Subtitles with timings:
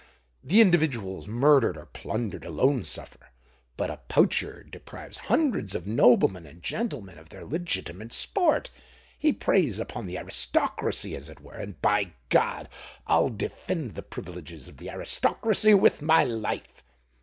[0.43, 3.29] The individuals murdered or plundered alone suffer.
[3.77, 8.71] But a poacher deprives hundreds of noblemen and gentlemen of their legitimate sport:
[9.15, 12.67] he preys upon the aristocracy, as it were;—and, by God!
[13.05, 16.81] I'll defend the privileges of the aristocracy with my life!"